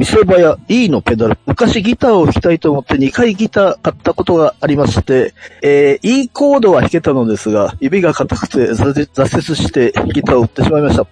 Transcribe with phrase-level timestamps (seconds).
[0.00, 1.36] 店場や E のペダル。
[1.44, 11.06] 昔ギターを弾きたいと思って2回ギター買ったことがありまして、えー、E コードは弾けたのですが、指が硬くて挫折してギターを売ってしまいました。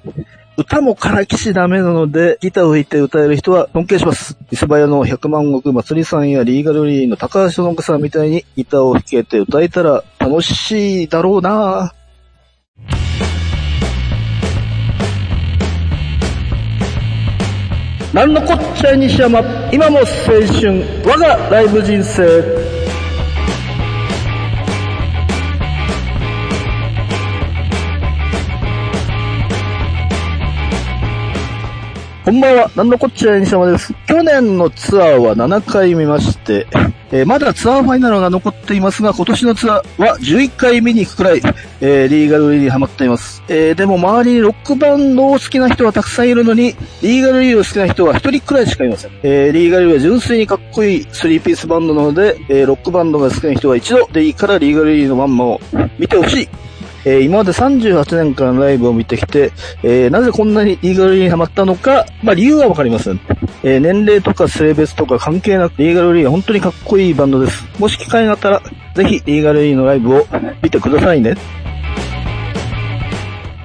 [0.56, 4.39] 歌もからきしダメなので、ギターを弾いて歌える人は尊敬します。
[4.48, 11.97] 店場屋の百万石祭りさんやリーガルリーの高橋の子さんみたいにギターを弾けて歌えたら楽しいだろうなぁ
[18.12, 22.42] なんのこっちゃい西山、今も青春、我がライブ人生。
[32.25, 33.95] こんばんは、なんのこっちゃい西山です。
[34.06, 36.67] 去年のツアーは7回見まして、
[37.11, 41.41] えーまだツアーファイナルが残っていますが、今年のツアーは11回見に行くくらい、
[41.81, 43.42] えーリーガルリーにハマっています。
[43.48, 49.11] えーでも周りにロックバンドを好きな人はたくさんいるのに、リーガルリーを好きな人は一人くらいしかいません。
[49.23, 55.61] えーリーガルリーは純粋にかっこいいスリーピースバンドなので、えーロックバンドが好きな人は一度でいいからリーガルリーのまんまを
[55.98, 56.48] 見てほしい。
[57.08, 59.52] えー今まで38年間ライブを見てきて、
[59.83, 63.20] えーなぜこんなにリーガルリーにハマったのか、まあ理由はわかりません。
[63.63, 67.64] えー年齢とか性別とか関係なく、リーガルリーは本当にかっこいいバンドです。
[67.79, 68.63] もし機会があったら、
[68.95, 70.27] ぜひリーガルリーのライブを
[70.63, 71.35] 見てくださいね。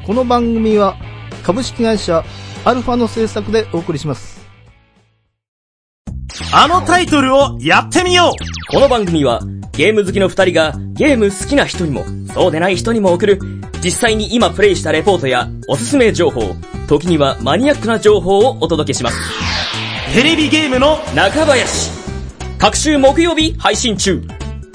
[0.05, 0.95] この番組は、
[1.43, 2.23] 株式会社
[2.63, 4.32] アルファの制作でお送りします。
[6.53, 9.41] あのタイトルをやってみようこの番組は
[9.73, 13.39] ゲーム好きの二人がゲーム好きな人にもそうでない人にも送る
[13.83, 16.55] 実際に今プレイしたレポートやおすすめ情報、
[16.87, 19.17] 時にはマニアックな情報をお届けします。
[20.13, 21.91] テレビゲームの、中林
[22.57, 24.25] 各週木曜日配信中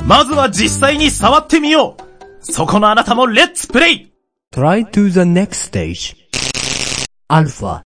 [0.05, 2.05] まずは実際に触ってみよう
[2.41, 4.13] そこのあなたもレッツプレイ
[4.53, 6.17] Try to the next stage.
[7.31, 7.88] Alpha.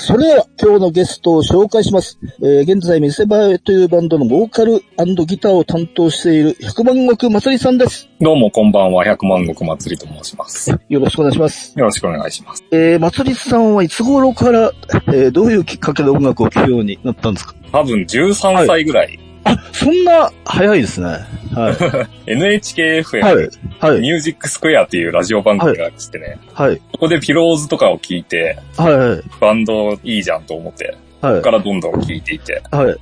[0.00, 2.20] それでは今日のゲストを紹介します。
[2.40, 4.80] えー現在、見せ場というバンドのボーカル
[5.26, 8.08] ギターを担当している百万石祭りさんです。
[8.20, 10.70] どうもこんばんは、百万石祭りと申します。
[10.70, 11.72] よよろしくお願いします。
[11.76, 12.64] ろしくお願いします。
[12.70, 14.70] えー、祭りさんはいつ頃から、
[15.08, 17.54] えーどういうきっかけで音楽を聴くようになったんですか？
[17.72, 21.06] 多分13歳ぐらい、あ、そんな早いですね。
[21.06, 22.30] はい。
[22.32, 23.48] NHKFM、はい。
[23.80, 24.00] はい。
[24.00, 26.80] ミュージックスクエアっていうラジオ番組がありましてね、はい。
[26.92, 28.96] そこでピローズとかを聞いて、はい。
[28.96, 29.22] はい。
[29.40, 32.96] バンドいいじゃんと思って、はいそこからどんどん聞いていて、はい。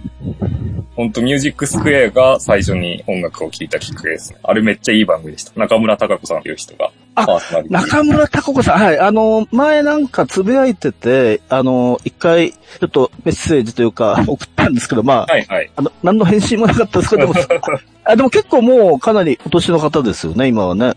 [0.94, 4.38] ほんとミュージックスクエアが最初に音楽を聴いたきっかけですね。
[4.42, 5.52] あれめっちゃいい番組でした。
[5.60, 7.26] 中村隆子さんっていう人が、あ
[7.68, 8.98] 中村孝子さん、はい。
[8.98, 15.70] あの、前なんかつぶやいてて、あの、一回、ちょっとメッセージというか、送ったんですけど、まあ、はいはい。
[15.76, 17.46] あの、何の返信もなかったですけど、でも、
[18.04, 20.94] あでも結構もうかなりお年の方ですよね、今はね。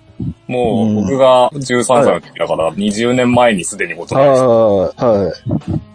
[0.48, 4.22] もう僕が13歳の時だから、20年前にすでに大人でした。
[4.22, 5.34] はい、はい。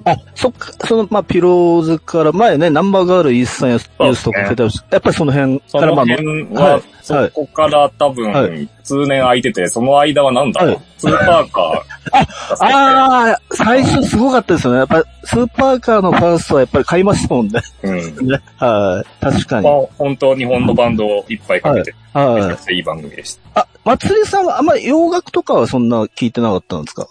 [0.06, 4.62] あ、そっか、その、まあ、ピローズから前ね、ナンバーガールイースさんやニュースとか出て。
[4.62, 12.64] やっぱりその辺そから、まあ、の辺はいは、そこから多分、はい数年空いてて、その間はなんだろう、はいスーパーカー。
[12.64, 14.80] ああ、最初すごかったですよね。
[14.80, 17.60] やっぱり、スーパーカーのファーストはやっぱり買いましたもんね。
[17.82, 18.28] うん。
[18.28, 19.24] ね はい。
[19.24, 19.70] 確かにま。
[19.70, 22.42] あ、本当日本のバンドをいっぱいかけて、めちはい。
[22.52, 23.60] ゃくちゃいい番組でした。
[23.62, 27.06] あ、松井さんはあんまり洋楽とかはそんな聞いてなかったんですか？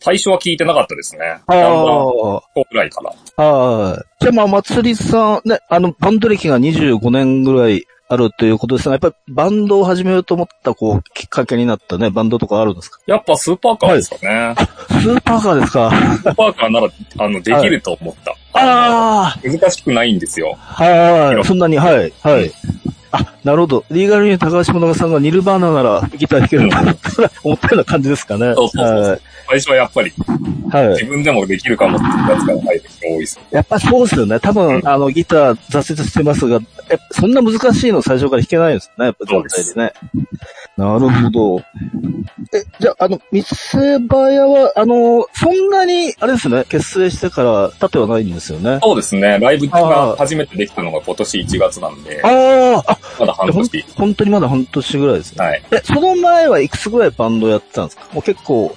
[0.00, 1.24] 最初は聞いてなかったですね。
[1.48, 1.54] ああ。
[1.56, 3.00] 4くらいか
[3.36, 3.44] ら。
[3.44, 4.04] はい。
[4.20, 13.00] じゃあまあ、祭りさん、ね、あの、バンド歴が25年ぐらいあるということですが、やっぱりバンドを始めようと思った、こう、きっかけになったね、バンドとかあるんですか？
[13.06, 14.54] やっぱスーパーカーですかね。
[15.02, 15.90] スーパーカーですか？
[15.90, 16.88] スーパーカーなら、
[17.18, 18.36] あの、できると思った。
[18.60, 20.58] あの難しくないんですよ。
[20.76, 21.44] あ、はい。
[21.44, 22.52] そんなに、はい、はい。
[23.10, 23.84] あ、なるほど。
[23.90, 26.80] リーガルに高橋物さんがニルバーナならギター弾けるな、
[27.42, 28.52] 思ったような感じですかね。
[28.54, 29.20] そうそうそうはい。
[29.48, 30.12] 最初はやっぱり、
[30.70, 30.88] はい。
[30.88, 33.40] 自分でもできるかもってやつから入る人が多いです。
[33.50, 34.40] やっぱそうですよね。
[34.40, 36.60] 多分、あの、ギター挫折してますが、
[36.90, 39.06] え、そんな難しいの最初から弾けないですね。
[39.06, 39.92] やっぱ状態でね。
[40.78, 41.62] なるほど。
[42.54, 48.78] え、じゃあ、あの、三瀬場屋は、あの、そんなに、あれですね、結成してから経ってはないんですよね？
[48.82, 49.38] そうですね。
[49.40, 52.28] ライブあがー初めてできたのが今年1月なんで、あ
[52.86, 53.84] あ、あ、まだ半ほん年。
[53.96, 55.44] 本当にまだ半年ぐらいですね。
[55.44, 55.62] はい。
[55.72, 58.04] え、その前はいくつぐらいバンドやってたんですか？
[58.12, 58.74] もう結構、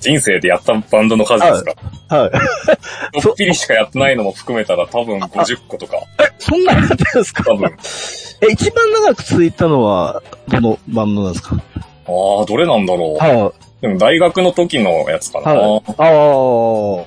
[0.00, 1.74] 人生でやったバンドの数ですか？
[2.08, 3.20] はい。
[3.22, 7.44] どっきりしかやってないのも含めたら多分50個とか、え、そんなやってるんですか？
[7.44, 7.66] 多分。
[7.66, 7.70] あ
[8.42, 11.56] え、一番長く続いたのは、どのバンドなんですか？
[12.06, 13.24] あ、どれなんだろう。
[13.24, 13.67] はい。
[13.80, 15.52] でも大学の時のやつかな。
[15.52, 15.82] はい。
[15.86, 16.06] ああ。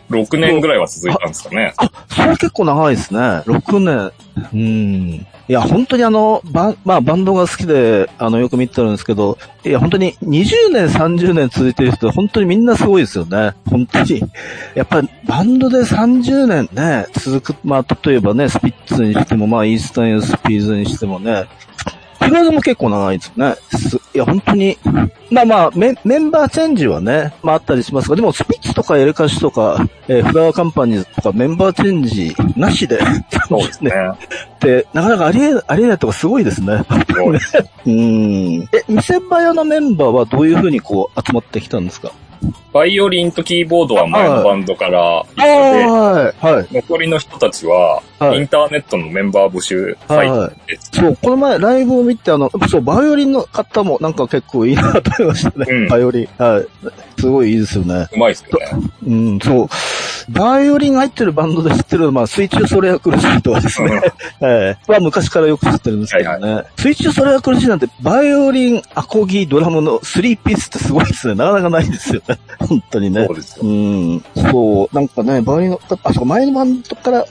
[0.10, 1.74] 6年ぐらいは続いたんですかね。
[1.78, 3.20] あ、それ結構長いですね。
[3.20, 4.12] 6年。
[4.54, 4.60] うん。
[4.60, 13.52] いいや、本当にあの、バン、まあ、バンドが好きで、あの、よく見てるんですけど、いや、本当に20年、30年続いてる人、本当にみんなすごいですよね。
[13.70, 14.22] 本当に。
[14.74, 21.48] やっぱり、バンドで30年ね、続く、まあ、例えばね、スピッツにしても、まあ、イースタンエスピーズにしてもね、
[22.22, 23.56] フィガードも結構長いですよね。
[23.78, 24.78] すいや、本当に。
[25.32, 33.00] まあまあメ、メンバーチェンジはね、まああったりしますが、でもスピッツとかエレカシとか、えーフラワーカンパニーズとかメンバーチェンジなしで、
[33.50, 33.92] そうですね。
[34.60, 36.84] で、なかなかありえ、ありえないとかすごいですね。
[37.16, 37.58] そうです
[37.88, 38.62] うん。
[38.74, 42.12] え、店早のメンバーはどういうふうにこう集まってきたんですか？
[42.74, 46.46] バイオリンとキーボードは前のバンドから一緒はい。
[46.46, 46.68] はい。
[46.68, 50.92] で、残りの人たちは、はいインターネットのメンバー募集サイトです。
[50.94, 55.66] そう、この前ライブを見て、あの、そう、バイオリンの方もなんか結構いいなと思いましたね。
[55.68, 56.28] うんバイオリン。
[56.38, 56.68] はい。
[57.20, 58.08] すごいいいですよね。
[58.14, 58.92] うまいですよね。
[59.08, 59.68] うん、そう。
[60.30, 64.02] バイオリンが入ってるバンドで知ってる、まあ、水中それは苦しいとはですね、
[64.42, 66.64] ええは昔からよく知ってるんですけどね。
[66.78, 71.36] 水中それは苦しいなんて、バイオリン、アコギ、ドラムの3ピースってすごいですね。
[71.36, 72.38] なかなかないですよね。
[72.68, 73.36] 本当にねそう。
[73.36, 73.66] ですよ。
[73.66, 74.24] うん。
[74.52, 74.96] そう。
[74.96, 77.26] なんかね、バイの方、あ、そう、前のバンドからい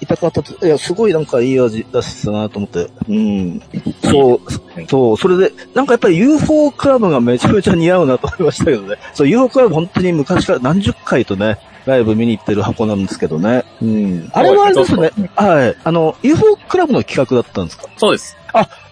[0.00, 2.88] いた方って、いや、すごいなんかいい味出してたなと思って。
[3.08, 3.62] うん。
[4.02, 4.40] そう、
[4.88, 8.96] そう、それで、なんかやっぱり UFO クラブがめちゃめちゃ似合うなと思いましたけどね。
[9.14, 13.64] そう、UFO クラブ本当に昔から何十回とね、ライブ見に行ってる箱なんですけどね。
[13.82, 14.30] うん。
[14.32, 15.10] あれはあれですね。
[15.36, 15.76] はい。
[15.84, 17.84] あの、UFO クラブの企画だったんですか？
[17.98, 18.36] そうです。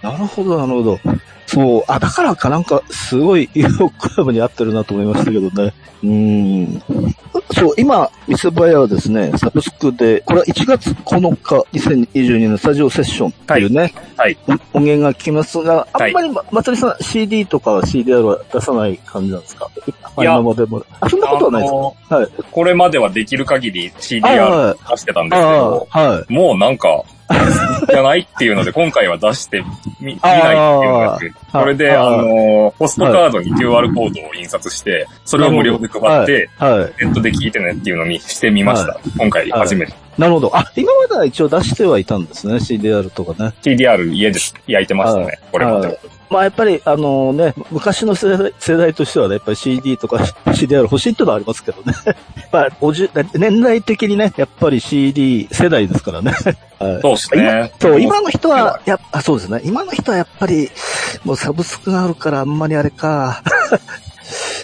[0.02, 0.98] なるほど、なるほど。
[1.46, 5.74] そう、あ、だからかなんか、すごい UFO クラブに合ってるなと思いましたけどね。
[6.02, 6.82] うーん。
[7.54, 14.36] そう、今、店早はですね、サブスクで、これは1月9日、2022年スタジオセッションっていうね、はい。
[14.72, 19.68] お音源が聞きますが、あはいんまりま、まつりさん CD とかは CDR は出さない感じなんですか？
[20.18, 20.82] いや今までも。
[21.00, 21.72] あ、そんなことはないです
[22.08, 22.16] か？
[22.16, 22.28] はい。
[22.50, 26.32] これまではできる限りあ CDR 出してたんですけあど、あ、はい。
[26.32, 27.02] もうなんか、
[27.88, 29.62] じゃないっていうので、今回は出して
[30.00, 31.32] み、見ないっていうのがあって、
[31.64, 36.48] れで、あの、ポストカードに QR コードを印刷して、それを無料で配って。
[36.60, 36.66] ネ
[37.10, 38.98] ットで聞いてねっていうのにしてみました。
[39.18, 39.94] 今回初めて。
[40.18, 40.56] なるほど。
[40.56, 43.52] あ、今までは一応出してはいたんですね、CDR とかね。
[43.62, 45.98] TDR 家で焼いてましたはいね、これまで。
[46.32, 50.16] まあやっぱり、あのね、昔の世代世代としてはね、やっぱり CD とか
[50.52, 51.94] CDR 欲しいってのはありますけどね。
[52.50, 56.32] まあ、50年代的にね、やっぱり CD 世代ですからね。
[56.80, 57.72] はいそうですね。
[57.80, 59.60] そう、今の人は、やっぱ、そうですね。
[59.62, 60.70] 今の人はやっぱり、
[61.22, 63.42] もうサブスクがあるからあんまりあれか。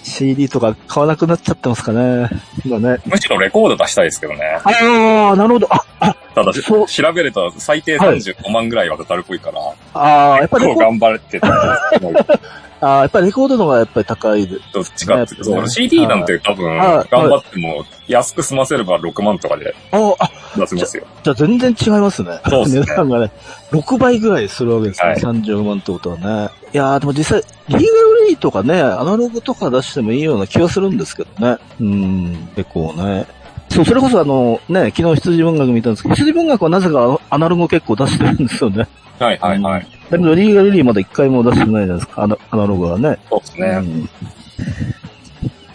[0.03, 2.29] CD とか買わなくなっちゃってますかね。
[2.65, 2.99] 今ね。
[3.06, 4.59] むしろレコード出したいですけどね。
[4.62, 5.69] ああ、なるほど。
[5.71, 9.61] あ、あ、ただ、そう調べると最低はい35万ぐらいはかかるっぽいから、
[9.94, 12.39] ああ、やっぱり結構頑張ってたんですけど。
[12.81, 14.56] ああ、やっぱりレコードの方がやっぱり高いで。
[14.72, 21.05] どっちかっていうと、その CD なんて多分、はい頑張っても安く済ませれば6万とかでああ、出せますよ。
[21.25, 22.41] じゃあ全然違いますね。
[22.49, 23.31] そうですね値段がね。
[23.72, 25.08] 6倍ぐらいするわけですね。
[25.08, 26.51] はい35万ってことはね。
[26.72, 31.59] いやーでも実際、リーガルレイとかね、アナログとか出してもいいような気はするんですけどね。
[31.81, 33.27] うん、結構ね。
[33.71, 38.87] そう、それこそあの、ね、昨日羊文学見たんですけど、羊文学はなぜかアナログを結構出してるんですよね。
[39.19, 39.87] はいはいはい。
[40.11, 43.19] だけどリーガルレイまだ一回も出してないじゃないですか、アナアナログはね。
[43.29, 43.69] そうですね。
[43.69, 44.09] うん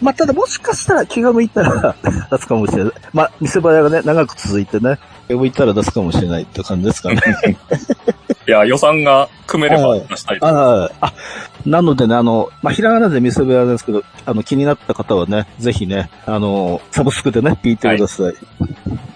[0.00, 1.96] まあ、ただもしかしたら気が向いたら
[2.30, 2.92] 出すかもしれない。
[3.14, 7.20] まあ、店早がね、長く続いてね、気が向いたら出すかもしれないって感じですかね。
[8.46, 10.80] いや、予算が組めればはい出したいと思います。
[10.80, 10.92] はい。
[11.00, 11.12] あ、
[11.66, 18.34] なのでね、あの、まあ、ひらがなで店早ですけど、あの、気になった方はね、ぜひね、あの、サブスクでね、聞いてください。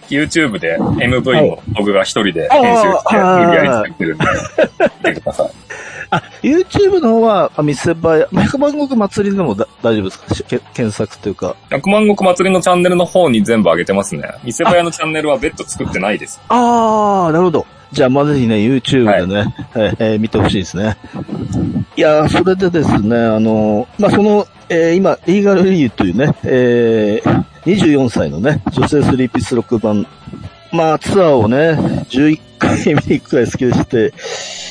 [0.09, 4.25] YouTube で MV も僕が一人ではい編集して無理やり作ってるんで、
[5.11, 5.51] 見てください。
[6.11, 10.59] あ、YouTube の方は、あ店早、百万石祭りでもだ大丈夫ですか？
[10.73, 11.55] 検索というか。
[11.69, 14.23] 百万石祭りのチャンネルの方に全部上げてますね。
[14.45, 16.41] 店早のチャンネルは別途作ってないです。
[16.49, 17.67] あー、なるほど。
[17.93, 20.97] じゃあ、まずにね、YouTube でね、はいえー見てほしいですね。
[21.97, 30.07] いやー、それでですね、あのーまあ、その、えー今、リーガルリーというね、えー24歳のね、女性スリーピースロックバン
[30.73, 31.73] まあ、ツアーをね、
[32.11, 34.13] 11回見に行くくらい好きでして、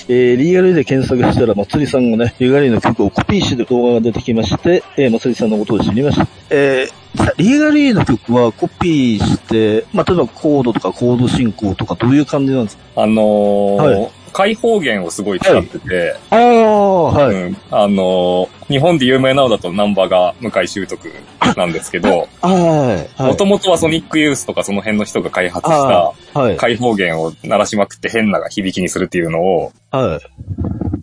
[0.09, 6.27] えー、リーガルリーで検索したら、まつりさんがね、リーガルリーの曲をコピーして動画が出てきまして、えー、まつりさんのことを知りました。
[6.51, 6.93] えー、さ
[7.37, 12.83] リーガルリーの曲はコピーして、まあ、例えばコードとかコード進行とかどういう感じなんですか？
[13.03, 17.35] あのーは開放弦をすごい使ってて、ああ、はい。
[17.35, 21.09] うん、あのー日本で有名なのだとナンバーが向井修徳
[21.55, 23.21] なんですけど、はい。
[23.21, 26.57] はいもともとはソニックユースとかその辺の人が開発しあたはい。
[26.57, 30.19] 開放弦を鳴らしまくって変な響きにするっていうのをはい。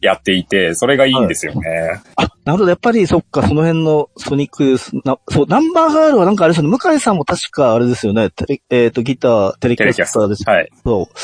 [0.04, 2.00] やっていて、それがいいんですよね。
[2.44, 8.28] なるほど、やっぱりそっか、その辺のソニックス、な、そう、ナンバーガールはなんかあれですよね、向井さんも確かあれですよね、
[8.68, 10.44] えっ、と、ギター、テレキャスターです。
[10.48, 10.68] はい。
[10.84, 11.14] そう。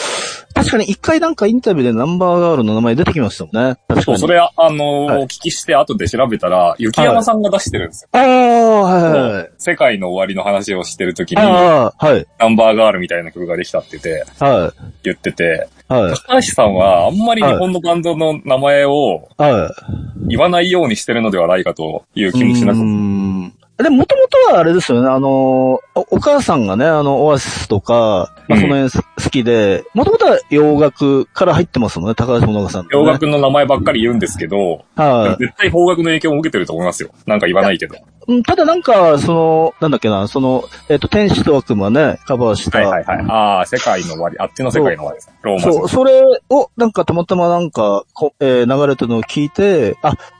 [0.54, 3.76] 確かに一回なんかインタビューでナンバーガールの名前出てきましたもんね。
[3.86, 4.20] 確かそう、に。
[4.20, 8.08] それ、あのーはいお聞きして後で調べたら、雪山さんが出してるんですよ。
[8.12, 9.50] ああ、はいはいはい。
[9.58, 14.72] 世界の終わりの話をしてる時に、ああ、はい、ナンバーガールみたいな曲ができたって言って、は
[15.02, 20.28] 言ってて、い、はい、高橋さんはあんまり日本のバンドの名前をはい。
[20.28, 22.86] 言わないようにしてるのではないかという気もしなくうーも。
[22.86, 32.88] んでも、もともとはあれですよね、あの、おお母さんがね、あの、オアシスとか、まあ、うんその辺す好きで、もともとは洋楽から入ってますもんね、高橋物香さん、ね。
[32.92, 37.10] 洋楽の名前ばっかり言うんですけど、はい、絶対邦楽の影響を受けてると思いますよ。
[37.26, 37.96] なんか言わないけど。
[37.96, 42.78] うんただなんか、その、なんだっけな、その、えっ、と、天使と悪魔ね、カバーした。
[42.78, 43.26] はいはいはい。
[43.28, 45.32] ああ、世界の終わり、あっちの世界の終わりです。
[45.42, 50.12] ローマ字そう、それを、なんかたまたまなんか、こえー流れてるのを聞いて、あ、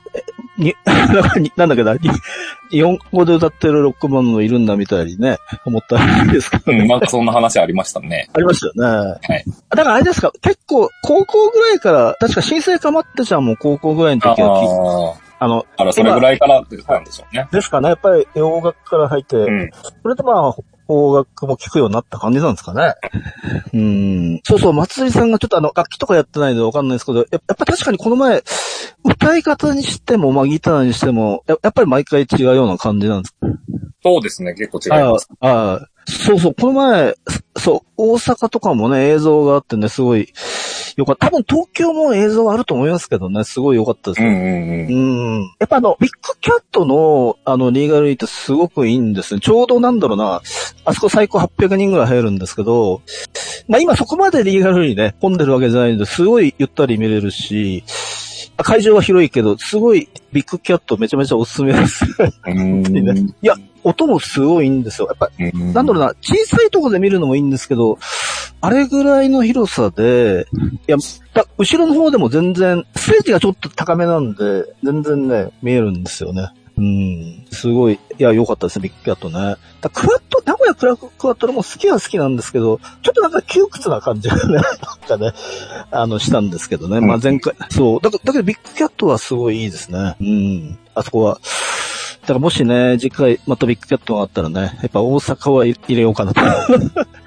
[0.57, 0.75] に、
[1.41, 1.99] になんだっけな、に
[2.69, 6.79] 日本語で歌ってるロックバンドもいるんだみたいにね、思ったんですけどね。
[6.79, 8.29] うん、なんかそんな話ありましたね。
[8.33, 9.19] ありましたよね。
[9.21, 9.43] はい。
[9.69, 17.47] だからあれですか、結構、高校ぐらいから、確か新生かまってちゃんも高校ぐらいのあ時はき、あ、あの、あら、それぐらいからってことなんでしょうね。
[17.51, 19.69] ですかね、やっぱり洋楽から入って、うん。
[20.03, 20.55] それでまあ、
[20.91, 22.95] 邦楽も聴くようになった感じなんですかね。
[23.73, 24.41] うん。
[24.43, 28.43] そうそう、松井さんがちょっとあの、楽器とかやってないんでわかんないですけど、ややっぱ確かにこの前、
[29.05, 33.35] 歌い方にしても、まあギターにしても、ややっぱり毎回違うような感じなんです
[34.03, 35.29] そうですね、結構違います。
[35.39, 37.15] ああそうそう、この前、
[37.57, 40.27] そう、大阪とかもね、映像があってね、すごい、
[40.97, 41.27] よかった。
[41.27, 44.29] 多分東京も映像あると思いますけどね、すごい良かったですよ。
[44.29, 44.37] うんう
[45.39, 45.41] ん。
[45.59, 49.39] やっぱあの、ビッグキャットの、あの、リーガルリーってすごくいいんですね。
[49.39, 50.41] ちょうどなんだろうな、
[50.85, 53.01] あそこ最高800人ぐらい入るんですけど、
[53.67, 57.83] まあ今そこまでリーガルリーね、混んでるわけじゃないんで、すごいゆったり見れるし、
[58.57, 62.05] 会場は広いけど、すごいビッグキャットめちゃめちゃおすすめです。
[62.47, 62.85] うん
[63.41, 65.07] いや、音もすごいんですよ。
[65.07, 67.97] やっぱうんなんだろうな、小さいとこで見るのもいいんですけど、
[68.61, 70.47] あれぐらいの広さで、
[70.87, 70.97] いや、
[71.33, 76.49] だ後ろの方でも全然、ステージがちょっと高めなんで、全然ね、見えるんですよね。
[76.77, 77.40] うん。
[77.51, 79.57] すごい、いや、良かったですね、ビッグキャットね。
[79.81, 84.63] だクワット、名古屋クラクワットでも好きは好きなんですけど、ちょっとなんか窮屈な感じがね、 なん
[85.07, 85.33] かね、
[85.91, 87.01] あの、したんですけどね。
[87.01, 88.01] まあ前回、そう。
[88.01, 90.15] だだけどビッグキャットはすごいいいですね。
[90.19, 90.79] うん。
[90.95, 91.39] あそこは。
[92.21, 96.41] だからもしね、次回またビッグキャットがあったらね、やっぱ大阪は入れようかなと。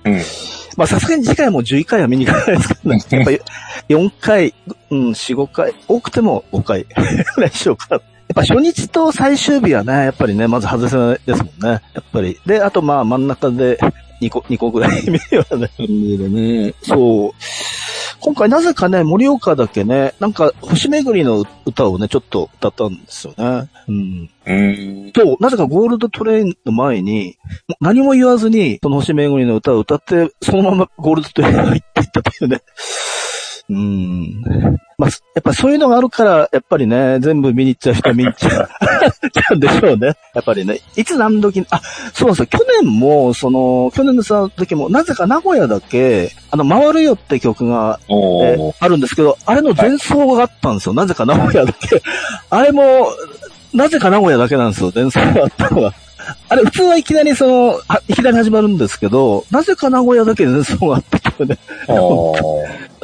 [0.04, 0.20] うん。
[0.76, 3.04] まあさすがに次回も11回は見に行かないですけどね。
[3.10, 3.40] やっぱり
[3.88, 4.54] 4回、
[4.90, 6.86] うん、4、5回、多くても5回
[7.36, 8.00] ぐらいしようかな。
[8.34, 11.82] ぱ初日と最終日はね、やっぱりね、まず外せないですもんね。
[11.94, 12.38] やっぱり。
[12.46, 13.78] で、あとまあ真ん中で
[14.20, 16.74] 2個、2個ぐらい見るような感じでね。
[16.82, 17.32] そう。
[18.20, 23.68] 今回なぜかね、盛岡だけね、なんか星巡りの歌をね、ちょっと歌ったんですよね。
[23.86, 24.30] うん。
[24.46, 24.54] う
[25.08, 25.12] ん。
[25.12, 27.36] と、なぜかゴールドトレインの前に、
[27.68, 32.62] もう何も言わずに、その星巡りの歌を歌って、そのままゴールドトレインに入っていったというね。
[33.68, 34.78] うーん。
[34.96, 38.68] まあ、やっぱそういうのがあるから、やっぱりね、全部見に行っちゃう人は見に行っちゃ
[39.50, 40.14] うん でしょうね。
[40.34, 40.80] やっぱりね。
[40.96, 41.80] いつ何時に、あ、
[42.12, 42.46] そうなんですよ。
[42.46, 48.74] 去年も、その、去年のさ、時も、なぜか名古屋だけ、あの、回るよって曲が、えおー。
[48.78, 50.94] あるんですけど、あれの前奏があったんですよ。
[50.94, 52.02] なぜか名古屋だけ。
[52.50, 53.08] あれも、
[53.72, 54.92] なぜか名古屋だけなんですよ。
[54.94, 55.92] 前奏があったのが。
[56.48, 61.58] あれ、普通はいきなりその、はいきなり始まるんですけど、なぜか名古屋だけ前奏があったとね。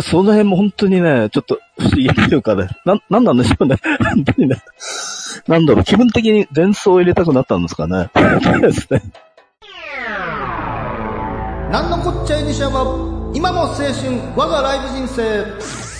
[0.00, 3.77] その辺も本当にね、ちょっと不思議というかね、なん、なんなんでしょうね。
[4.15, 4.62] 本当にね。
[5.47, 8.11] なんだろう、気分的に前奏を入れたくなったんですかね。
[8.61, 9.03] ですね。
[11.71, 12.85] なんのこっちゃいにしゃば、
[13.33, 13.93] 今も青春、
[14.37, 15.91] 我がライブ人生。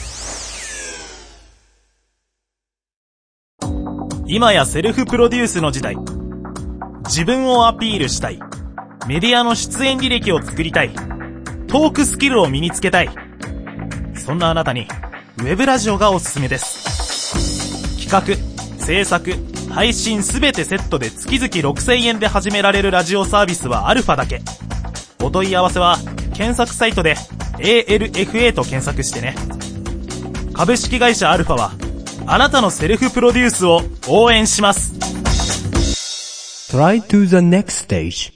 [4.27, 5.97] 今やセルフプロデュースの時代。
[7.11, 8.39] 自分をアピールしたい。
[9.09, 10.91] メディアの出演履歴を作りたい。
[11.67, 13.11] トークスキルを身につけたい。
[14.15, 14.87] そんなあなたに、
[15.39, 17.99] ウェブラジオがおすすめです。
[18.09, 18.39] 企
[18.79, 19.35] 画、制作、
[19.71, 24.41] 配信すべてセットで月々6000円で始められるラジオサービスはアルファだけ。
[25.21, 25.99] お問い合わせは、
[26.35, 27.17] 検索サイトで
[27.59, 29.35] ALFA と検索してね。
[30.55, 31.73] 株式会社アルファは、
[32.29, 35.10] あなたのセルフプロデュースを応援します。
[36.71, 38.33] Try to the next stage.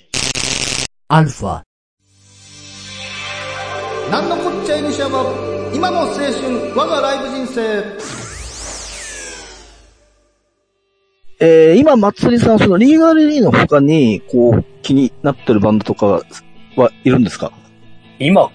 [1.08, 1.62] Alpha.
[4.10, 5.22] なんのこっちゃいにしゃば、
[5.72, 7.84] 今も青春、我がライブ人生。
[11.40, 16.22] えー、今、松りさん、そのリーガルリーの他に、こう、気になってるバンドとか
[16.76, 17.52] はいるんですか？
[18.18, 18.52] 今か。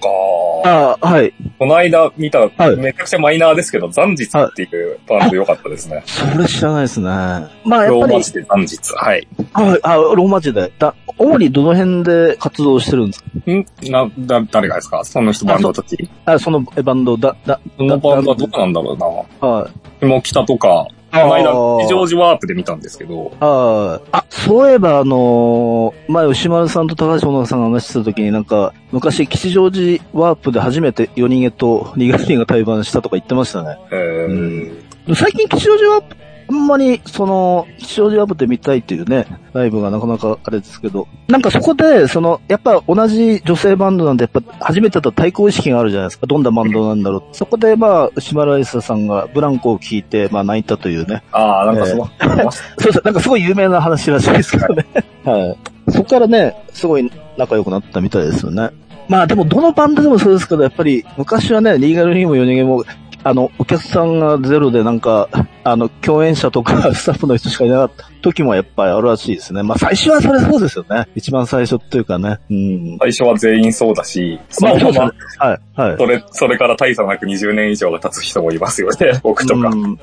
[0.65, 1.33] ああ、はい。
[1.57, 6.01] この間見た、はいめちゃくちゃマイナーですけど、残日っていうバンド良かったですね。
[6.05, 7.05] それ知らないですね。
[7.05, 8.77] まあ、やっぱりローマ、字で残日。
[8.95, 9.27] はい。
[9.53, 10.71] はい、あ、ローマ字で。
[10.79, 13.29] だ、主にどの辺で活動してるんですか？
[13.51, 13.65] ん？
[13.91, 15.03] な、だ、誰がですか？
[15.03, 16.09] その人バンドたち。
[16.25, 19.47] あ、そのえバンド、だ、だ、そのバンドはどこなんだろうな。
[19.47, 19.69] は
[20.01, 20.05] い。
[20.05, 33.77] 下北とか、この間非常時ワープで見たんですけど、ああ、あ、そういえばあのー前、牛丸さんと高橋小野さんが話してた時になんか、昔、吉祥寺ワープで初めて夜逃げとリガリンが対バンしたとか言ってましたね。
[33.91, 34.73] えー。
[35.07, 35.15] うん。
[35.15, 36.15] 最近吉祥寺ワープ、
[36.49, 46.25] あんまり、その、吉祥寺ワープで見たいっていうね、ライブがなかなかあれですけど、なんかそこで、その、やっぱ同じ女性バンドなんで、やっぱ初めてだと対抗意識があるじゃないですか。
[46.25, 47.23] どんなバンドなんだろう。
[47.33, 51.21] そこで、まあ、牛丸愛沙さんがブランコを聞いて、まあ泣いたというね。
[51.31, 52.09] ああ、なんかその、
[52.79, 54.85] そうそう、なんかすごい有名な話らしいですけどね。
[55.23, 55.57] はい。
[55.91, 58.71] そこからね、すごい仲良くなったみたいですよね。
[59.07, 62.83] まあでもどのバンドでもそうですけど、やっぱり昔はね、リーガルリーもヨネゲも、
[63.23, 65.27] あの、お客さんがゼロでなんか、
[65.63, 69.61] あの、共演者とか スタッフの人しかいなかった時もやっぱりあるらしいですね。
[69.61, 71.07] まあ最初はそれそうですよね。
[71.15, 72.38] 一番最初っていうかね。
[72.49, 72.97] うん。
[72.99, 75.47] 最初は全員そうだし、ままあそうですねま、。
[75.47, 75.59] はい。
[75.75, 75.97] はい。
[75.97, 79.67] それ、それから大差なく20年以上が経つ人もいますよね、僕とか。
[79.67, 79.99] う ん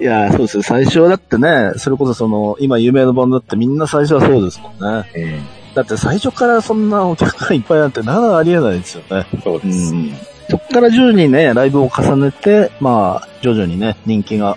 [0.00, 0.62] いや、そうですよ。
[0.62, 5.04] 最初はだってね、それこそその、今有名なバンドだってみんな最初はそうですもんね。
[5.16, 5.74] うん。
[5.74, 9.26] だって最初からそんなお客さんいっぱいなんてなかなかありえないですよね。
[9.44, 9.94] そうです。
[9.94, 10.12] うん。
[10.48, 14.56] そっから徐々にね、ライブを重ねて、まあ、徐々にね、人気が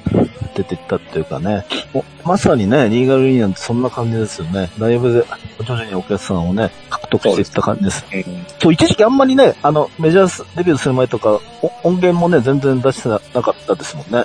[0.56, 1.66] 出ていったっていうかね。
[1.94, 4.70] おまさにね、リーガルリーなんてそんな感じですよね。
[4.78, 5.26] ライブで
[5.60, 8.06] 徐々にお客さんをね、獲得していった感じです。
[8.14, 8.24] うん。
[8.60, 14.24] そう、一時期あんまりね、あの、メジャーデビューする前とか、お音源もね、全然出してなかったですもんね。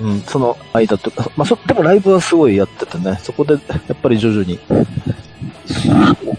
[0.00, 3.58] うん、その間とか、まあ、そ、でもライブはすごいやっててね、そこで、や
[3.92, 4.58] っぱり徐々に。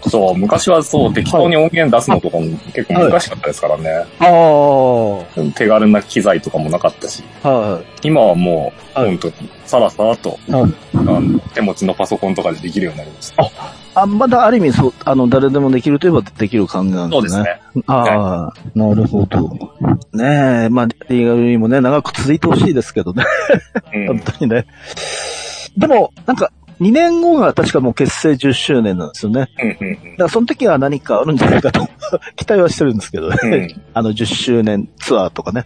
[0.08, 3.90] そう、昔はそう、適当に音源出すのとかも結構難しかったですからね。
[4.20, 10.52] ああ、手軽な機材とかもなかったし、は今はもう、はい本当に、さらさらと、い。
[10.52, 10.72] はい
[11.08, 13.50] あの手持ちのパソコンとかでできるようになりました。
[13.94, 17.30] あ、まだある意味、そう、あの、誰でもできるといえばできる感じなんですね。
[17.30, 17.84] そうですね。
[17.86, 19.40] ああ、なるほど。
[20.12, 23.24] ねえ、まあ、リーガルリーもね、長く続いてほしいですけどね。
[23.94, 24.20] うん 本。
[24.20, 24.66] 当にね。
[25.76, 29.48] でも、なんか、2年後が確かもう結成10周年なんですよね。
[29.58, 31.86] うんうんだからその時は何かあるんじゃないかと
[32.36, 33.36] 期待はしてるんですけどね。
[33.42, 33.68] うんうん。
[33.94, 35.64] あの10周年ツアーとかね。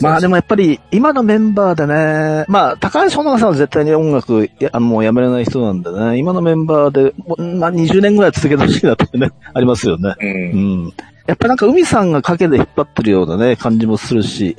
[0.00, 7.14] まあでもやっぱり今のメンバーでね、まあ高橋穂香さんは絶対に音楽やあのもうやめれない人なんでね、今のメンバーで、
[7.56, 10.14] まあ20年ぐらい続けてほしいなってね、ありますよね。
[10.20, 10.92] うんうん。
[11.28, 14.56] やっぱなんか海さんが影で引っ張ってるようなね、感じもするし、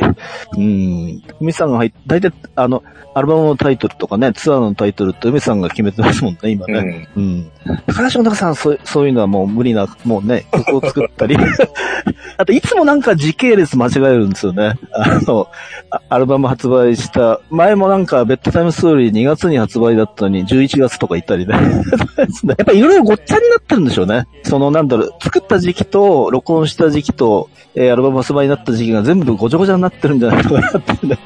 [0.55, 1.19] うん。
[1.41, 2.83] 海さんが入っ大体あの、
[3.15, 6.81] アルバムのタイトルとかね、ツアーのタイトルって海さんが決めてますもんね、今うね。
[6.81, 7.19] ん。
[7.19, 7.51] うん。
[7.87, 11.35] 高橋本さん、そう、そういうのはもう無理な、もうね、曲を作ったり。
[12.37, 14.75] あと、いつもなんか時系列間違えるんですよね。
[14.93, 15.47] あの、
[15.89, 21.55] あアルバム発売した、前もなんか、ベッドタイムストーリー2月に発売だったのに、11月とか言ったり ね。
[21.55, 24.25] やっぱいろいろごっちゃになってるんでしょうね。
[24.43, 31.19] その、なんだろう、作った時期と、録音した時期と、えーアルバム発売になった時期が全部ごちゃごちゃになってるんじゃないかなってね。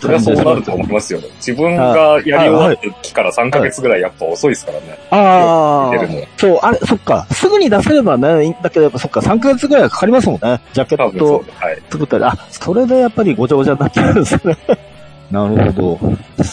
[0.00, 1.20] それはそうなると思いますよ。
[1.36, 4.98] 自分がやり終わった期から3ヶ月ぐらいやっぱ遅いですからね。
[5.10, 6.38] ああ。
[6.38, 7.24] そう、あれ、そっか。
[7.30, 10.60] すぐに出せればね、だけど、やっぱそっか、3ヶ月ぐらいはかかりますもんね。
[10.72, 11.44] ジャケット。
[11.88, 12.24] 作ったり。
[12.24, 14.56] あ、それでやっぱりごちゃごちゃになってるんですね。
[15.30, 16.44] なるほど。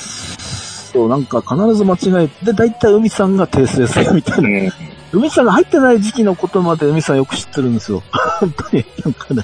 [0.93, 4.49] そう、なんか必ず間違えて、で、大体海さんが訂正するみたいな。
[4.49, 4.71] うん。
[5.11, 8.03] 海さんが入ってない時期のことまで海さんよく知ってるんですよ。
[8.39, 9.43] 本当に、なんかね、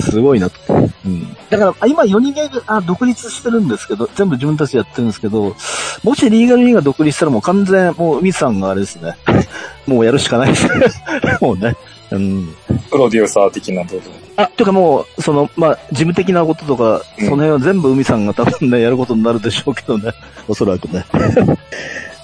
[0.00, 0.56] すごいなと。
[1.04, 1.36] うん。
[1.50, 5.54] だから、あ今4人があ独立してるんですけど、全部自分たちでやってるんですけど、
[6.02, 9.16] もしリーガルリーが独立したらもう完全、もう海さんがあれですね。
[9.86, 10.86] もうやるしかないですね。
[11.40, 11.76] もうね。
[12.10, 12.54] うん。
[12.90, 14.02] プロデューサー的な部分。
[14.36, 20.12] あ、というかもう、その、まあ、事務的なこととか、うんその辺は全部海さんが多分ね、やることになるでしょうけどね。
[20.48, 21.04] おそらくね。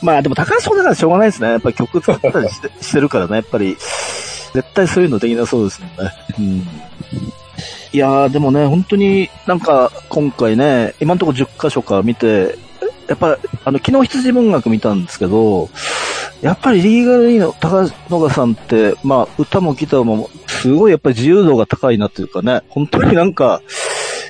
[0.03, 1.49] まあでも高橋だからしょうがないですね。
[1.49, 3.37] やっぱり曲作ったりして してるからね。
[3.37, 6.13] やっぱり、絶対そういうのできなそうですもんね。
[6.39, 6.69] うん。
[7.93, 12.57] いやー、でもね、本当になんか今回ね、今のところ10箇所か見て、
[13.09, 15.69] やっぱり、あの、昨日羊文学見たんですけど、
[16.41, 23.61] やっぱりリーガルリーの高野川さんって、まあ、歌もギターも、すごいやっぱり自由度が高いなというかね、本当になんか、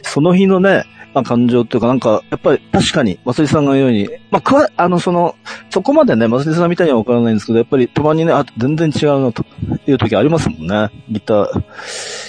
[0.02, 5.36] その日のね、まあ、感情っていうか、なんか、やっぱり確かに、まつりさんが言うように、まあ、くわ、あの、その、
[5.70, 9.44] そこまでね、まつりさんみたいにはわからないんですけど、やっぱりたまにね、あ、全然違うなと
[9.86, 10.90] いう時ありますもんね。
[11.10, 11.64] ギター、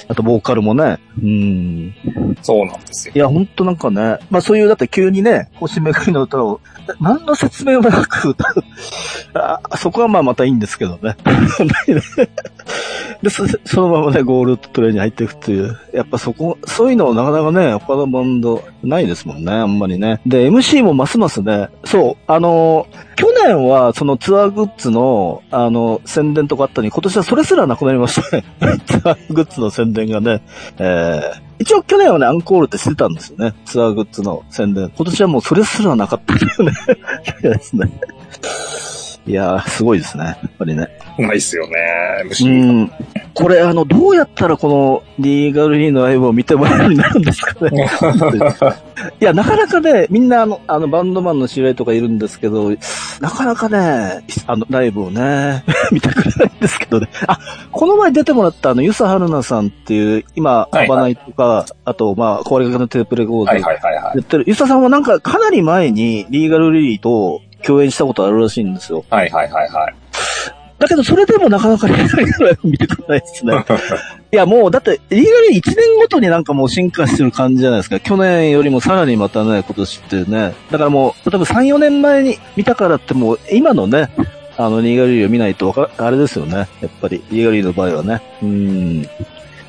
[0.08, 1.00] あとボーカルもね。
[1.22, 1.96] うん。
[2.42, 3.14] そうなんですよ。
[3.16, 6.60] いや、ほんとなんかね、まあそういう、だって急にね、星めぐりの歌を、
[7.00, 8.64] な何の説明もなく歌う。
[9.34, 11.16] あそこはまあまたいいんですけどね。
[13.22, 15.78] で、そ そのままね、ゴールドトレイに入っていくっていう。
[15.94, 20.22] やっぱそこ、そういうのをなかなかね、他のバンドないですもんね、あんまりね。
[20.26, 28.44] で、MC もますますね、そう、あの去年はそのツアーグッズの、あの、宣伝とかあったのに、今年はそれすらなくなりましたね。
[28.88, 30.42] ツアーグッズの宣伝がね。
[30.80, 33.54] えー、一応去年はね、アンコールってしてたんですよね。
[33.66, 34.92] ツアーグッズの宣伝。
[34.96, 36.72] 今年はもうそれすらなかったっていうね。
[37.44, 37.92] ですね。
[39.28, 40.24] いやー、すごいですね。
[40.24, 40.88] やっぱりね。
[41.20, 41.76] うまいっすよね、
[42.26, 42.84] う MC。
[42.86, 42.92] ん。
[43.34, 47.88] これ、あの、どうやったらこのリーガルリーのライブを見てもらえるようになるんですかね。
[49.22, 52.72] いや、なかなかね、みんなあの、あの、バンドマンの知り合いとかいるんですけど、
[53.20, 57.08] なかなかね、あの、ライブをね、 見てくれないんですけどね。
[57.28, 57.40] あ、
[57.72, 64.18] この前出てもらったあの、ユサハルナさんっていう、今、はいはいアバナイとか、あと、まあ、壊れかけのテープレコードはいはいはいはい。
[64.18, 69.04] やってる、ユサさんはなんかかなり前にリーガルリーと共演したことあるらしいんですよ。
[69.10, 69.96] はいはいはいはい。
[70.82, 73.54] だけど、それでもなかなかリーガルリーのライブ見てくれないですね。
[74.34, 78.00] いや、もう、だって、リーガル1年ごとになんかもう進化してる感じじゃないですか。
[78.00, 80.54] 去年よりもさらにまたね、今年ってね。
[80.72, 84.10] だからもう、例えば3、4年前に見たからってもう、今のね、
[84.58, 86.68] あの、リーガルリーを見ないとわか、あれですよね。
[86.82, 88.22] やっぱり、リーガルリーの場合はね。
[88.42, 89.08] うん。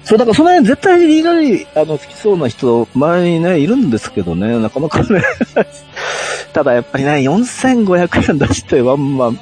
[0.05, 5.23] そう、だからその辺絶対にリーガー、あの、好きそうな人、周りにね、いるんですけどね、なかなかね。
[6.53, 9.41] ただやっぱりね、4500円出してワンマン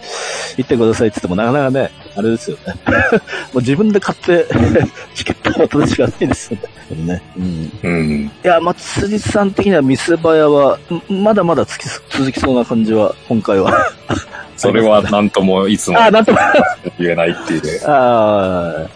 [0.56, 2.74] 行ってくださいって言ってもなかなかね、あれですよね。
[3.52, 4.46] もう自分で買って、
[5.14, 6.58] チケットを渡すしかないですよ
[6.96, 7.22] ね。
[7.36, 7.70] うん。
[7.82, 8.30] うん。
[8.44, 13.72] いや、松辻さん的には見せ場屋は、んまだまだつき続きそうな感じは、今回は。
[14.56, 16.52] それはなんともいつもあ、なんとか。
[16.98, 17.86] 言えないっていう。
[17.88, 18.86] あ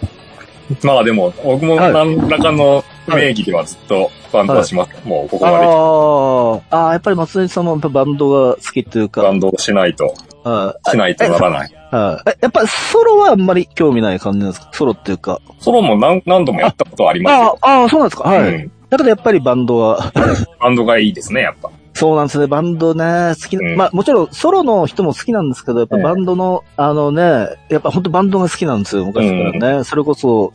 [0.82, 4.90] まあでも、僕もはい何らかの名義ではずっとバンドはします。
[5.06, 5.50] もうここあ。
[5.50, 6.84] までああ。
[6.86, 9.22] ああ、やっぱり松辻さんもバンドが好きっていうか。
[9.22, 11.70] バンドをしないと、はいしないとならない。
[11.90, 12.30] はい。
[12.30, 14.68] えやっぱソロはあんまり興味ない感じなんですか？
[14.72, 15.40] ソロっていうか。
[15.60, 17.58] ソロも何何度もやったことありますよ。
[17.60, 18.28] ああ、ああ、そうなんですか？
[18.28, 18.38] はい。
[18.40, 20.12] うんだけどやっぱりバンドは、
[20.60, 21.68] バンドがいいですね、やっぱ。
[21.94, 22.46] そうなんですね。
[22.48, 27.22] バンドね、好きな、うんまあもちろんソロの人も好きなんですけど、やっぱええバンドの、あのね、
[27.68, 29.84] やっぱ本当バンドが好きなんですよ、昔からね。
[29.84, 30.52] それこそ、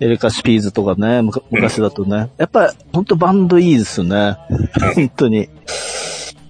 [0.00, 2.30] エレカシピーズとかね、昔だとね。
[2.38, 4.38] やっぱ本当バンドいいですよね。
[4.94, 5.48] 本当に。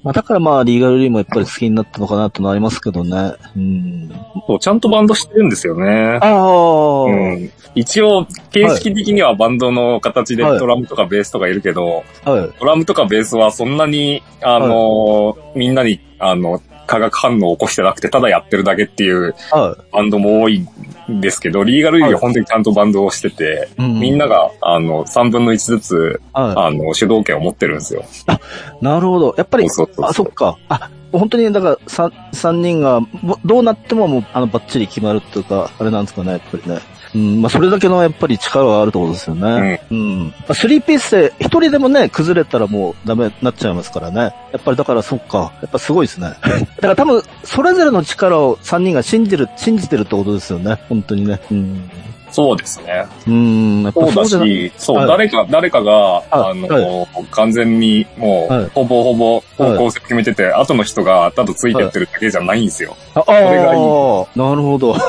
[0.03, 3.35] まあだからまあリーガルリーもやっぱり好きになったのかなってのはありますけどね。
[3.57, 4.13] うん。
[4.47, 6.19] そうちゃんとバンドしてるんですよね。
[6.21, 12.59] ああ、うん、一応、形式的にはバンドの形ではいドラムとかベースとかいるけど、はい。
[12.59, 16.61] ドラムとかベースはそんなに、あの、みんなに、あの、
[16.93, 19.93] 化学反応を起こしてなくて、ただやってるだけっていうはい。
[19.93, 20.67] バンドも多い
[21.11, 28.03] んですけど、リーガルリーは本当にちゃんとバンドをしてて、うんみんなが、あの、3分の1ずつ、はあの、主導権を持ってるんですよ。
[28.03, 28.85] い。
[28.85, 29.35] なるほど。
[29.39, 30.59] やっぱり、そうそうそうあ、そっか。
[30.69, 36.81] あ、本当に、だから、三、三人が、もどうなってももう、あの、バッチリ決まるっていうか、あれなんですかね、やっぱりね。
[37.15, 39.83] うん、まあ、それだけの、やっぱり力はあるってことですよね。
[39.91, 40.27] うん。
[40.29, 44.35] まあ、スリーピースで、一人でもね、崩れたらもうダメになっちゃいますからね。
[44.53, 45.53] やっぱり、だから、そっか。
[45.61, 46.35] やっぱすごいですね。
[46.77, 50.81] だから多分、それぞれの力を三人が信じる、信じてるってことですよね。
[50.89, 51.41] 本当にね。
[51.51, 51.91] うん。
[52.33, 53.05] そうですね。
[53.27, 62.97] うん、やっぱそうだし、そう、はい誰か、誰かが、あはの、完全にもう、はいほぼほぼ方向性決めてて、後の人がただついてやってるだけじゃないんですよ。
[63.15, 64.97] ああれがいいー、なるほど。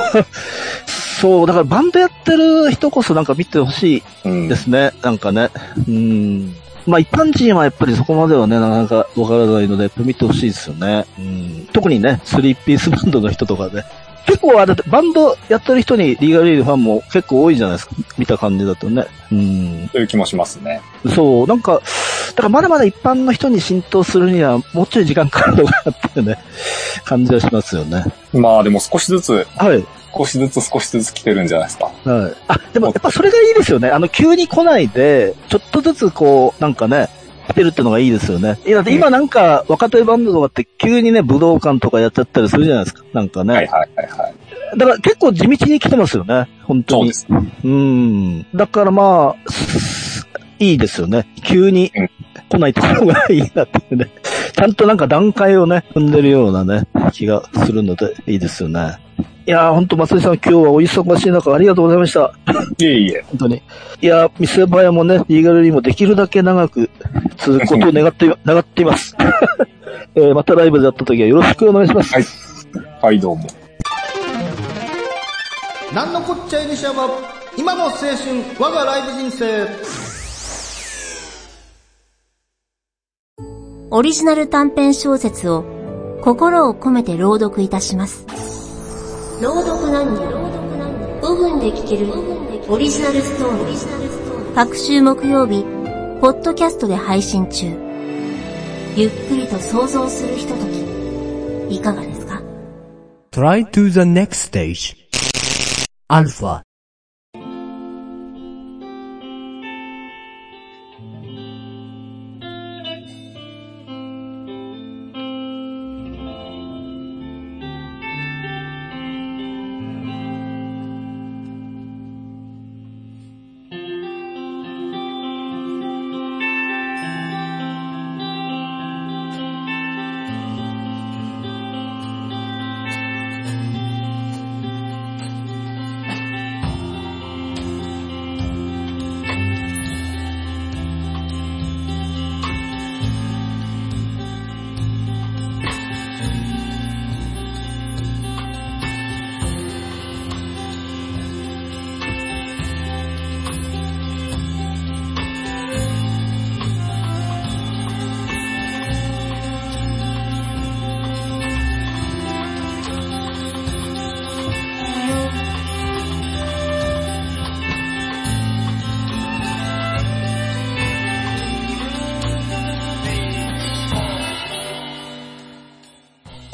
[1.22, 4.92] そう、だからバンドやってる人こそなんか見てほしうんいですね。
[5.02, 5.50] なんかね。
[5.88, 6.54] うん。
[6.86, 11.06] まあ一般人はやっぱりそこまではね、なかなかわからないので、やっぱ見てほしいですよね。
[11.18, 11.70] うん。
[11.72, 13.86] 特にね、スリーピースバンドの人とかね。
[14.26, 17.96] 結構あれ、バンドやってる人にリーガルリーのファンも結構多いじゃないですか。
[18.18, 19.06] 見た感じだとね。
[19.32, 19.90] うん。
[19.92, 20.82] という気もしますね。
[21.14, 21.82] そう、なんか、
[22.36, 26.38] だからまだまだ一般の人に浸透するにはもうちょい時間かかるのかなっていうね、
[27.06, 28.06] 感じはしますよね。
[28.34, 29.84] まあでも少しずつ、はい。
[30.16, 31.86] 少しずつ少しずつ来てるんじゃないですか。
[31.86, 32.34] はい。
[32.48, 33.90] あ、でもやっぱそれがいいですよね。
[33.90, 38.60] あの、急に来ないで、ちょっとずつこう、なんかね、来てるってのがいいですよね。
[38.66, 43.04] いや、だって今なんか、若手バンドとかって急にね、武道館とかやっちゃったりするじゃないですか。
[43.14, 43.54] なんかね。
[43.56, 44.78] はいはいはいはい。
[44.78, 46.48] だから結構地道に来てますよね。
[46.64, 47.14] 本当に。
[47.14, 47.62] そうです。
[47.64, 48.46] うん。
[48.56, 50.28] だからまあ、す
[50.60, 51.28] いいですよね。
[51.44, 52.10] 急にうん
[52.50, 54.10] 来ないところがいいなっていうね。
[54.56, 58.98] ちゃんとなんか段階をね、踏んでるようなね、気がするので、いいですよね。
[59.46, 62.34] いやー、ほんと、松井さん今日はお忙しい中ありがとうございました。
[62.78, 63.26] いえいえ。
[63.28, 63.62] 本当に。
[64.02, 66.90] いやー、店場屋もね、リーガルリーもできるだけ長く
[67.38, 69.16] 続くことを願って、 願っています。
[70.16, 72.14] えーまたライブで会った時はよろしくお願いします。
[72.14, 72.26] はい
[73.02, 73.44] はい、どうも。
[75.94, 77.08] なんのこっちゃいにしゃば
[77.58, 78.08] 今の青春
[78.60, 79.68] 我がライブ人生
[83.92, 85.64] オリジナル短編小説を
[86.22, 88.63] 心を込めて朗読いたします。
[89.44, 90.24] 朗読何人
[91.22, 92.08] 5分で聞ける
[92.72, 94.56] オリジナルストーリー。
[94.56, 95.66] 各週木曜日、
[96.22, 97.66] ポッドキャストで配信中。
[98.96, 100.66] ゆっくりと想像するひとと
[101.68, 102.42] き、いかがですか
[103.34, 104.96] ？Try to the next stage.
[106.08, 106.63] Alpha.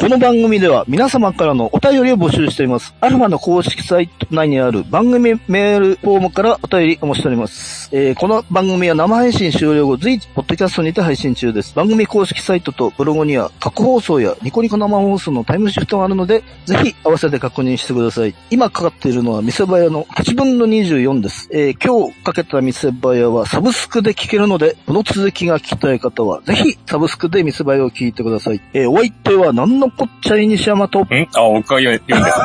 [0.10, 2.96] この番組では皆様からのお便りを募集しています。
[3.00, 7.79] アルファの公式サイト内にある番組メールフォームからお便りお待ちしております。
[7.92, 11.74] えーこの番組は生配信終了後随時、ポッドキャストにて配信中です。
[11.76, 18.36] 番組公式サイトとブログには過去放送やニコニコ生放送のタイムシフトがあるので、ぜひ合わせて確認してください。
[18.52, 21.50] 今かかっているのは店早の8分の24です。
[21.52, 28.62] えー今日かけた店早はサブスクで聞けるので、この続きが聞きたい方は、ぜひサブスクで店早を聞いてください。
[28.74, 32.38] えーお相手は何のこっちゃい西山と、んあ、僕が言う言うんです。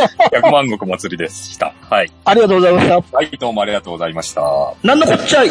[0.32, 1.74] 百万石祭りでした。
[1.90, 2.10] はい。
[2.24, 2.94] ありがとうございました。
[3.16, 4.61] はい、どうもありがとうございました。
[4.82, 5.50] 何のこっちゃい。